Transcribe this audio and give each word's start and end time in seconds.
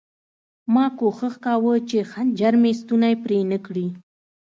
ما 0.73 0.85
کوښښ 0.99 1.33
کاوه 1.45 1.73
چې 1.89 1.97
خنجر 2.11 2.53
مې 2.61 2.71
ستونی 2.81 3.13
پرې 3.23 3.39
نه 3.51 3.57
کړي 3.65 3.87